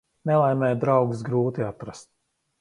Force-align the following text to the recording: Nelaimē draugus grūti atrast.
Nelaimē 0.29 0.69
draugus 0.83 1.21
grūti 1.29 1.67
atrast. 1.69 2.11